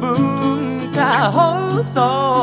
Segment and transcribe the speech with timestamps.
[0.00, 2.41] 文化放送。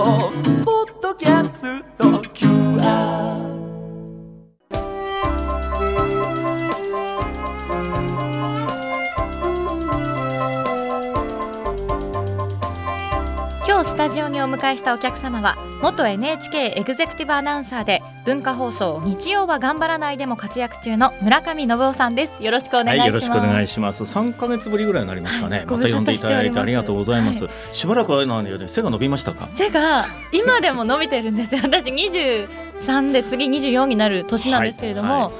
[14.69, 24.05] タジオにお迎えしたお客様は元 NHK エグゼクティブアナウンサーで文化放送日曜は頑張らないでも活躍中の村上信夫さんですよろしくお願いします、はい、よろしくお願いします。
[24.05, 25.57] 三ヶ月ぶりぐらいになりますかね。
[25.57, 27.45] はいまた呼んでいただいてありがとうございます。
[27.45, 28.67] はしばらくあれなんだよね。
[28.67, 29.47] 背が伸びましたか？
[29.47, 35.31] 背が今でも伸びてるんですよ私23で次24になる年なんですけれども、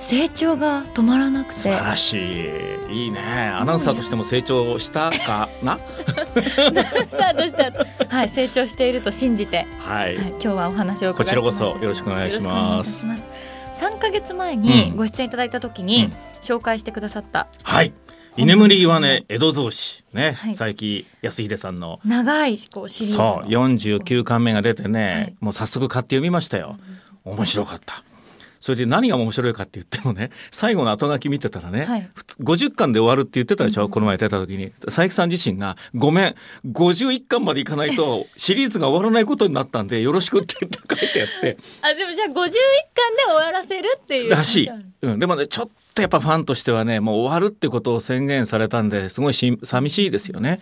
[0.00, 2.12] 成長が止まらなくて素晴らし
[2.88, 3.04] い。
[3.04, 3.20] いいね。
[3.20, 5.78] アナウンサーとしても成長したかな？
[7.10, 8.06] さあどうした？
[8.16, 10.16] はい成長していると信じて、はい。
[10.16, 12.48] はい、今日はお話を伺こちらこそよろしくお願いしますよ
[12.78, 13.28] ろしくお願いいたし
[13.74, 17.92] ます3ヶ月前にうんご出演いただいた時にうん紹介してくださったはい。
[18.36, 21.98] 居眠りはね、江戸増子ね、はい佐伯康秀さんの。
[22.04, 26.76] 長いこうシリーズのそう、四十九巻目が出てね、はいもう早速買って読みましたよ。
[27.24, 28.04] 面白かった。
[28.60, 32.10] それで何が面白いかって言ってもね最後の後書き見てたらね、はい。
[32.14, 34.70] ふつ50巻で終わるって言ってたでしょ、うんこの前出た時に。
[34.84, 36.34] 佐伯さん自身が「ごめん
[36.66, 41.56] 51巻までいかないとシリーズが終わらないことになったんでよろしく」って言って書いてあって。
[41.82, 42.52] あでもじゃあ51巻で
[43.26, 44.70] 終わらせるっていうらしい、
[45.02, 50.60] うん、でもねちょっとやっぱファンとしてはねもう終わるってことを宣言されたんですごいし寂しいですよね。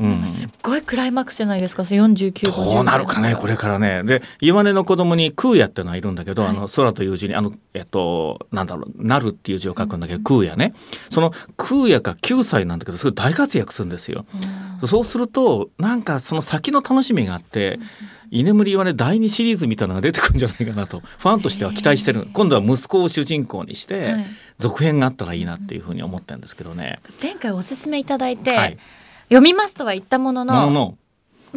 [0.00, 1.84] うん、すっごいクライマックスじゃないですか。
[1.84, 4.04] それ49どうなるかねこれからね。
[4.04, 6.50] で岩根の子供に空也ってのはいるんだけど、はい。
[6.52, 10.72] あの空という字にあのえっとなんだろうなるっていう字を書くんだけど、空也ね。
[11.10, 14.24] その空也が9歳なんだけどすごい大活躍するんですよ。
[14.86, 17.80] そうするとなんかその先の楽しみがあって
[18.30, 21.00] 居眠りはね第2シリーズみたいなのが出てくるんじゃないかなと。
[21.00, 24.26] ファンとしては期待してる今度は息子を主人公にして、はい。
[24.58, 26.98] 続編があったらいいなっていうふうに思ってるんですけどね。
[27.22, 28.78] 前回おすすめいただいて、はい
[29.28, 30.98] 読みますとは言ったもののものの。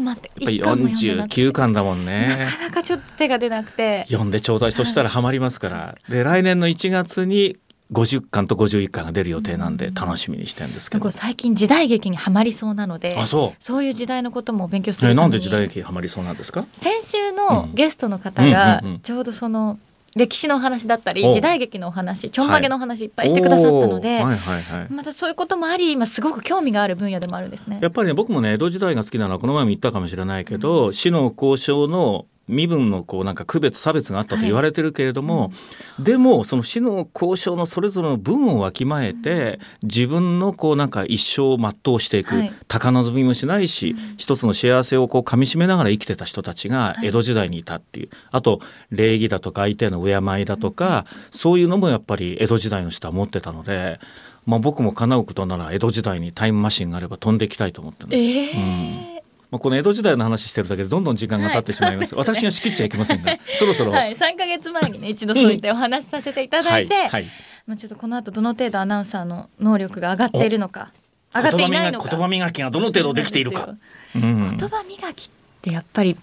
[0.03, 1.41] 待ってやっぱり一巻も読んでなくて。
[1.41, 2.37] 49巻だもんね。
[2.39, 4.05] なかなかちょっと手が出なくて。
[4.07, 4.71] 読んでちょうだい。
[4.71, 7.57] そしたらハマりますから、で来年の1月に
[7.91, 13.63] 50巻と51巻が出る予定なんで楽しみにしてるんですけど、最近時代劇にはまりそうなのであそう。
[13.63, 15.17] そういう時代のことも勉強すえるために。
[15.17, 16.65] なんで時代劇ハマりそうなんですか？
[16.71, 17.75] 先週のうん。
[17.75, 18.99] ゲストの方がうんうんうん。
[19.01, 19.77] ちょうどその
[20.15, 24.37] 歴史のお話だったりお時代劇のお話ちょんまげのお話いっぱいしてくださったので、はい。
[24.37, 27.79] はいはいまたそういうこともあり今すごく興味がある分野でもあるんですね。
[27.81, 27.87] や。
[27.87, 35.51] っぱりね僕もね江戸時代が好きなのはこの前も言ったかもしれないけど、死の交渉の身分のこうなんか区別差別があったと言われてるけれども、
[35.99, 42.53] でもその死の交渉のそれぞれの分をわきまえて、自分のこうなんか一生を全うしていく、はい。
[42.67, 48.59] 高望みもしないし、一つの幸せをこう噛み締めながら生きてた人たちが江戸時代にいたっていう、あと
[48.91, 53.99] 礼儀だとか相手への敬いだとか、そういうのもやっぱり江戸時代の人は持ってたので。
[54.43, 59.10] まあ、僕も叶うことなら江戸時代にタイムマシンがあれば飛んでいきたいと思ってるんですええ
[59.51, 62.15] まあ、この江戸時代の話してるだけでどんどん時間が経ってしまいます。
[62.15, 63.91] はいすね私が仕切っちゃいけませんが、 そろそろ。
[63.91, 67.25] はい、3か月前にね一度そういったお話しさせていただいて、はいはい
[67.67, 70.93] まあ、ちょっとこの後どの程度アナウンサーの能力が上がっているのか
[71.35, 73.75] 上がっていないのか言葉磨きがどの程度できているか。
[74.15, 75.29] うん言葉磨きっ
[75.61, 76.17] てやっぱり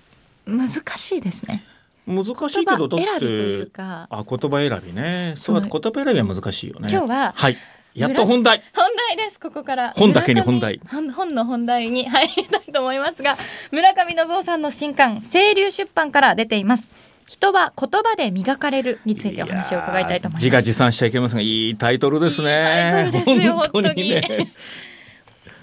[0.46, 1.62] 難しいですね
[2.06, 3.70] 難し言葉いけどだっ選びというて。
[3.72, 5.34] かあ言葉選びね。
[5.36, 6.88] そう言葉選びは難しいよね。
[6.90, 7.58] 今日ははい。
[7.98, 8.62] やっと本題。
[8.74, 8.86] 本
[9.16, 9.40] 題です。
[9.40, 9.92] ここから。
[9.96, 10.80] 本だけに本題。
[10.88, 13.36] 本本の本題に入りたいと思いますが
[13.70, 16.90] 村上信夫さんの新刊清流出版から出ています。
[17.28, 20.44] 人は言葉で磨かれるについてお話を伺いたいと思います。
[20.44, 21.36] 自画自賛しちゃいけません。
[21.36, 22.48] が、いいタイトルですね。
[22.48, 24.22] いいタイトルですよ本当にね。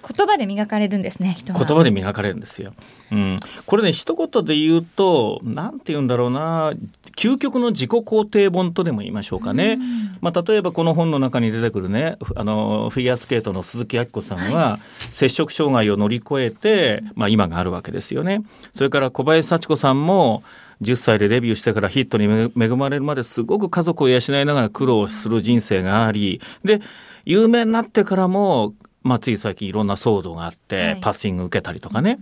[0.07, 2.73] 言葉で磨かれるんですね言葉で磨かれるんですよ。
[3.11, 6.73] うん、これね一言で言うとなんて言うんだろうな
[7.15, 9.79] 究極の自己肯定本とでも言いましょうかね。
[10.21, 14.79] まあ、例えばこの本の中に出てくるねふあのフィギュアスケートの鈴木明子さんは
[15.11, 18.43] 摂食障害を乗り越えて、まあ、今があるわけですよね。
[18.73, 20.43] それから小林幸子さんも
[20.81, 26.81] 10歳でデビューしてからヒットに恵恵まれるまですごく家族を養いながら苦労する人生がありで
[27.25, 30.99] 有名になってからも、まあ、つい最近いろんな騒動があって、はい。
[30.99, 32.17] パッシング受けたりとかね。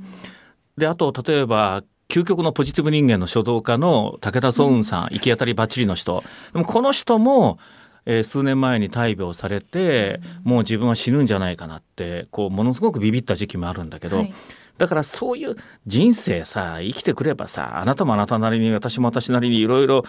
[0.78, 6.24] であと例えば究極のポジティブ人間の書道家の武田壮雲さん、行き当たりばっちりの人。
[6.52, 7.58] でもこの人も、
[8.06, 14.34] えー数年前に大病されて、もう自分は死ぬんじゃないかなってこうものすごくビビった時期もあるんだけど、はい。
[14.78, 15.56] だからそういう
[15.88, 20.04] 人生さ生きてくればさあなたもあなたなりに私も私なりにいろいろい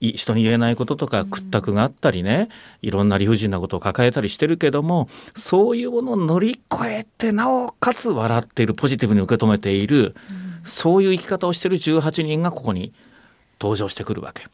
[0.00, 2.48] 人に言えないこととか屈託があったりね
[2.80, 10.14] いろんな理不尽なことを抱えたりしてるけどもそういうものを乗り越えてなおかつ笑っているポジティブに受け止めている、
[10.64, 12.92] そういう生き方をしている18人がここに
[13.60, 14.46] 登場してくるわけ。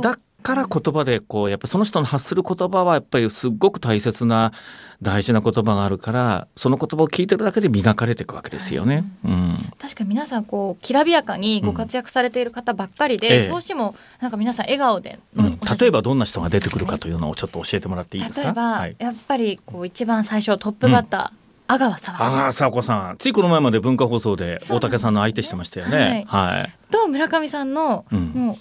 [0.00, 4.52] だから言葉でこうやっぱその人の発する言葉はやっぱりすっごく大切な
[5.00, 9.04] 大事な言葉があるからその言葉を聞いてるだけで磨かれていくわけですよね。
[9.24, 13.50] うん、確かに皆さんこうきらびやかにご活躍されている方ばっかりで、ええ。
[13.50, 15.58] 表紙もなんか皆さん笑顔で、うん。
[15.78, 18.42] 例えばどんな人が出てくるかというのをちょっと教えてもらっていいですか？
[18.42, 22.34] 例えば、はい、やっぱりこう一番最初トップバッター、阿川佐和子さん。
[22.34, 23.16] ああ佐和子さん。
[23.18, 26.24] ついこの前まで文化放送で大竹さんの相手してましたよね。
[26.28, 28.20] はい、と村上さんの、うん。
[28.34, 28.58] もう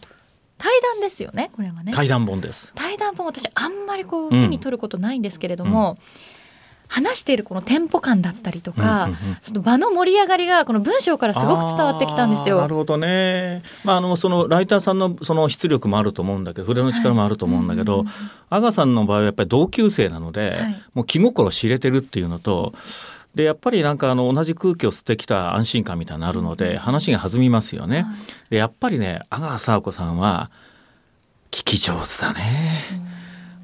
[0.62, 2.72] 対談ですよねこれはね対談本です。
[2.76, 5.98] 対談本私あんまりこううん手に取ることないんですけれども、
[6.88, 12.58] 話しているこのテンポ感だったりとか、うんうんうんその場の盛り上がりがこの文章からすごく伝わってきたんですよ。
[12.60, 13.64] なるほどね。
[13.84, 18.08] まああのそのライターさんのその出力もあると思うんだけど、筆の力もあると思うんだけど、はい
[18.52, 22.74] 阿賀さんの場合はやっぱり同級生なので、はいもう気心知れてるっていうのと。
[23.36, 28.06] でやっぱりなんかあの同じ空気を吸ってきた安心感みたいになるので話が弾みますよね。
[28.50, 30.52] でやっぱりね阿川佐和子さんは
[31.50, 32.84] 聞き上手だね。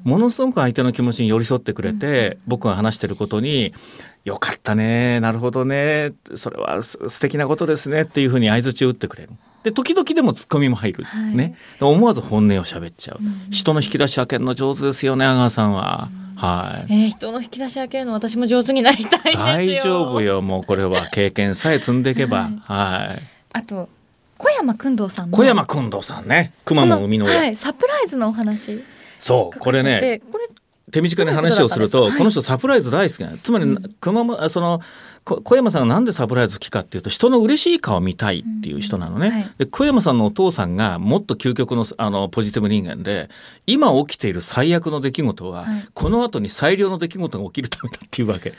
[0.04, 3.74] ものすごく相手の気持ちに寄り添ってくれて、僕が話してることに
[4.24, 9.30] 「よかったねなるほどねそれはす素敵なことですね」っていうふうに相づちを打ってくれる。
[9.62, 11.34] で時々でもツッコミも入る、はい。
[11.34, 13.50] ねで思わず本音を喋っちゃう、うん。
[13.50, 16.92] 人の引き出し開けるの上手ですよね阿川さんは、はい。
[16.92, 19.44] えー人の引き出し開けるの私も上手になりたいですよ。
[19.44, 20.20] 大丈夫。
[20.20, 22.50] よもうこれは経験さえ積んでいけば。
[22.64, 23.22] はい。
[23.52, 23.88] あと
[24.36, 26.52] 小山君堂さんの小山君堂さんね。
[26.64, 28.84] 熊この生みの親、はいサプライズのお話。
[29.18, 30.00] そうこれね。
[30.00, 30.47] でこれ
[30.90, 32.14] 手短に話をすると、どうい。
[32.14, 34.80] うこの人サプライズ大好きなのつまり、熊本あその
[35.24, 39.34] こ小山さんがなんでサプライズ好きかっていうと人の嬉しい顔を見たいっていう人なのね、うん。
[39.34, 39.50] はい。
[39.58, 43.28] で小山さんのお父さんがもっと究極のあのポジティブ人間で
[43.66, 45.88] 今起きている最悪の出来事は、はい。
[45.92, 48.54] この後に最良の出来事が起きるためだっていうわけ。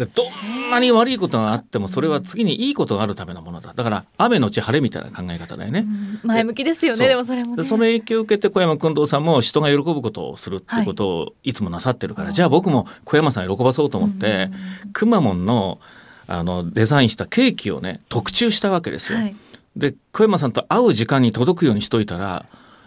[0.00, 3.74] でどんなに悪いことがあってもそれは次にいいことがあるためのものだ。
[3.74, 5.80] だから雨のち晴れみたいな考え方だよね。
[5.80, 7.06] うん前向きですよね。
[7.06, 7.56] でもそれもね。
[7.56, 14.48] でその影響を受けて小山君堂さんも人が喜ぶことをするってことをいつもなさってるから、じゃあ僕も小山さん喜ばそうと思って、
[14.94, 15.80] くまモンの
[16.26, 19.18] あのデザインしたケーキをね特注したわけですよ。
[19.18, 19.36] はい。
[19.76, 22.46] で小山さんと会う時間に届くようにしといたら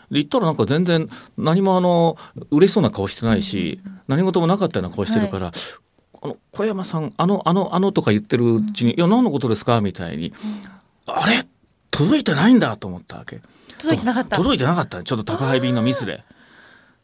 [0.10, 2.18] で行ったらなんか全然何もあの
[2.50, 5.52] 嬉しそうな顔してないし、何事もなかったような顔してるから、
[6.24, 10.34] あの小山さんあのあのあのとか言ってるうちに「いや何のことですか?」みたいに
[11.06, 11.46] 「あれ？
[11.92, 13.42] 届いてないんだ」と思ったわけ。
[13.78, 14.38] 届いてなかった。
[14.38, 16.24] 届いてなかったちょっと宅配便のミスで。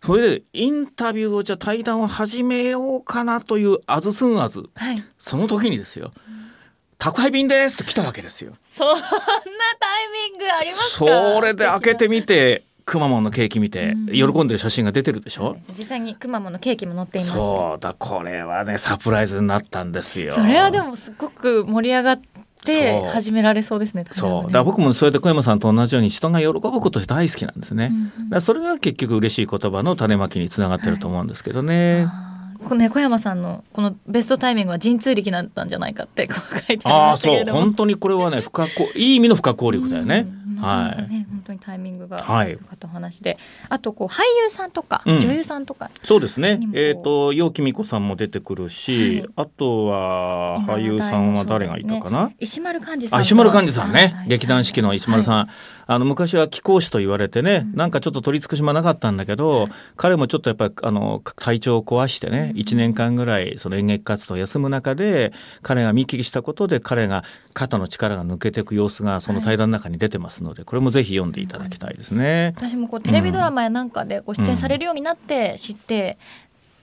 [0.05, 5.03] それでインタビューをじゃあ対談を始めようかなというあずすんあずはい。
[5.19, 6.13] その時にですよ
[6.97, 8.53] 「宅配便です」と来たわけですよ。
[8.63, 11.05] そんなタイミングありますか？
[11.05, 13.95] それで開けてみてくまモンのケーキ見てう
[14.27, 17.37] ん喜んでる写真が出てるでしょ、実際にくまモンのケーキも載っていますね。
[17.37, 20.31] そうだこれはねサプライズになったんですよ。
[20.31, 22.21] それはでもすごく盛り上がっ
[22.65, 24.05] て始められそうですね。
[24.11, 27.91] そうだ僕もそうやって小山さんと同じように人が喜ぶこと大好きなんですね。
[27.91, 32.07] うんうんそれが結局嬉しい言葉の種まきにつながってると思うんですけどね。
[32.07, 32.28] あー
[32.63, 37.45] このね小山さんのこのベストタイミングは神通力だったんじゃないかってこう書いてありああそう。
[37.45, 40.27] 本当にこれはね不可抗いい意味の不可抗力だよね。
[40.33, 41.09] うんはい。
[41.09, 42.51] ね本当にタイミングがはい。
[42.51, 43.37] 良かったお話で、
[43.69, 45.19] あとこう俳優さんとか、うん。
[45.21, 45.89] 女優さんとか。
[46.03, 46.59] そうですね。
[46.73, 49.29] えっ、と陽気美子さんも出てくるし、はい。
[49.37, 52.31] あとは俳優さんは誰がいたかな？
[52.39, 54.27] 石丸幹二さんあ石丸幹二さんね、はい。
[54.27, 55.49] 劇団四季の石丸さん、は
[55.91, 57.75] あの昔は貴公子と言われてね、うん。
[57.75, 62.61] なんかちょっと取り尽くしもなかったんだけど、彼もちょっとやっぱりあの体調を壊してね、うん。
[62.61, 65.33] 1年間ぐらいその演劇活動を休む中で
[65.63, 67.23] 彼が見聞きしたことで彼が
[67.53, 72.53] 肩の力が抜けていく様子がその対談の中に出てますので、これもぜひ読んでいただきたいですね。
[72.55, 76.19] 私もこうテレビドラマやなんかでご出演されるようになって知って、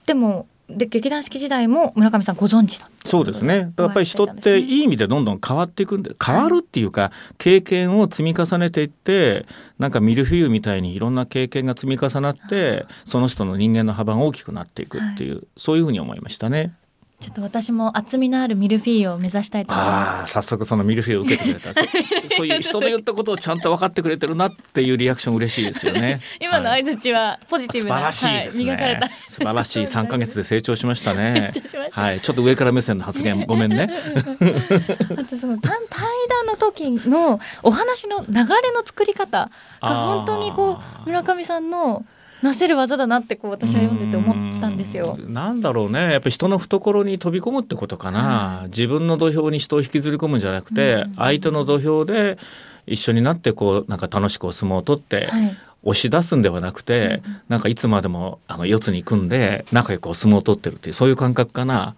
[0.06, 3.72] でもで劇団四季時代も村上さんご存知だったそうですね。
[3.76, 9.46] やっぱり人っていい意味でどんどん変わっていくんで、変わるっていうか、経験を積み重ねていって、
[9.78, 16.74] なんかミルフィーユみたいにいろんな経験が積み重なって、その人の人間の幅が大きくなっていくっていう、そういうふうに思いましたね。
[17.18, 21.72] ちょっと私も厚みのあるミルフィーユを目指したいと思います早速そのミルフィーユを受けてくれた。
[22.28, 26.20] そそういう人の言ったことをちゃんと分かってくれてるなっていうリアクション嬉しいですよね。
[26.40, 28.70] 今のはい相槌はポジティブな、素晴らしいですね。
[28.70, 31.92] はい、磨かれた素晴らしい3ヶ月で成長しましたね 成長しまし。
[31.92, 33.88] たはい、ちょっと上から目線の発言ごめんね。
[35.16, 42.04] あとその対対談の時のお話の流れの作り方が本当にこう村上さんの
[42.46, 45.16] なせる技だなってこう私は読んでて思ったんですよ。
[45.18, 45.32] うん。
[45.32, 46.12] なんだろうね。
[46.12, 51.14] やっぱり人の懐に飛び込むってことかな、自分の土俵に人を引きずり込むんじゃなくて、うん。
[51.16, 52.38] 相手の土俵で
[52.86, 55.56] 一緒になってこうなんか楽しくお相撲を取って、はい。
[55.82, 61.94] 押し出すんではなくて、うんなんかいつまでもあの四つに組んで仲良くお相撲を取ってるっていうそういう感覚かな。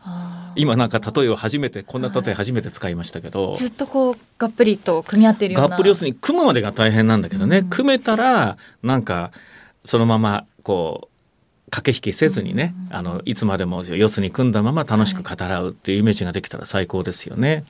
[0.56, 5.68] 今なんか例えを初めてこんな例え初めて使いましたけど、ずっとこうがっぷりと組み合ってるような。
[5.68, 7.68] がっぷり要するに組むまでが大変なんだけどね、うん。
[7.70, 9.30] 組めたらなんか
[9.88, 11.08] そのままこ
[11.66, 17.64] う駆け引きせずにね、あのいつまでも四つに組んだまま楽しく語らうっていうイメージができたら最高ですよね。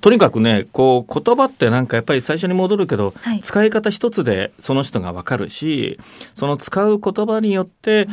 [0.00, 3.40] とにかくねこう言葉ってなんかやっぱり最初に戻るけど、はい。
[3.40, 5.98] 使い方一つでその人がわかるし
[6.36, 8.06] その使う言葉によって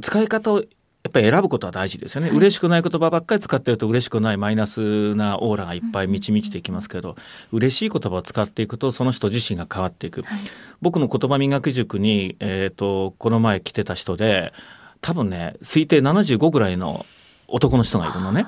[0.00, 0.64] 使い方を
[1.04, 2.36] やっぱり選ぶことは大事ですよね、はい。
[2.38, 7.16] 嬉しくない言葉ばっかり使ってると嬉しくないマイナスなオーラがいっぱい満ち満ちていきますけど、
[7.52, 10.40] 嬉しい言葉を使っていくとその人自身が変わっていく、はい。
[10.80, 14.54] 僕の言葉磨き塾に、えー、とこの前来てた人で
[15.02, 17.04] 多分ね推定75ぐらいの
[17.48, 18.46] 男の人がいるのね。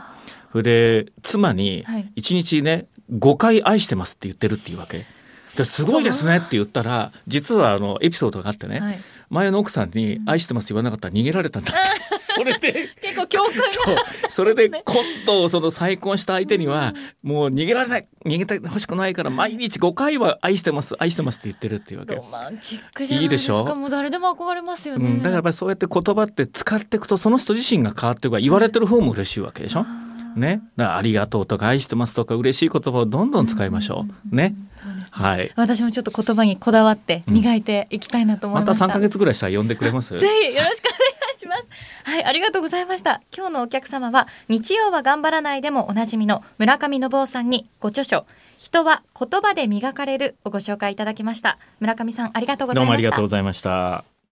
[0.53, 0.63] それ
[1.05, 2.11] で妻にはい。
[2.17, 5.05] 1日ね5回愛してますって言ってるっていうわけ。
[5.59, 9.01] ですごいですねって言ったら実はあのエピソードがあってね、はい。
[9.29, 12.16] 前の奥さんに愛してます言わなかったら逃げられたんだって。
[12.37, 13.65] それで結構共感が。
[13.65, 13.97] そう。
[14.29, 14.83] それで今
[15.27, 22.15] 度その再婚した相手にはもう逃げられない逃げてほしくないから毎日5回は愛してます愛してますって言ってるっていうわけ。
[22.15, 22.25] ロ。
[22.31, 23.55] マンチックじゃないですか。
[23.55, 23.75] いいでしょ？
[23.77, 29.85] もう誰でも憧れますよね、うん、だからやっぱりそうやって言葉って使っていくとその人自身が変わっていくから言われてる方も嬉しいわけでしょ？
[30.37, 34.37] ね、だからありがとうとか愛してますとか嬉しい言葉をどんどん使いましょう。
[34.37, 34.55] ね。
[35.11, 35.51] はい。
[35.57, 38.73] 私もちょっと言葉にこだわって磨いていきたいなと思いまた。
[38.73, 40.13] ました、3ヶ月ぐらいしたら呼んでくれます？
[40.21, 41.69] ぜひよろしくお願いします。
[42.05, 43.23] はい、ありがとうございました。
[43.37, 48.27] 今日のお客様は日曜は頑張らないでもおなじみの村上信夫さんにご著書
[48.59, 51.59] 人は言葉で磨かれるをご紹介いただきました。
[51.81, 53.29] 村上さんありがとうございましたどもありがとうご。
[53.29, 54.16] ざいました。